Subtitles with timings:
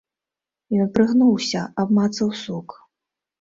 [0.79, 2.67] Ён прыгнуўся, абмацаў сук.